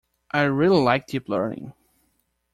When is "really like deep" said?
0.45-1.29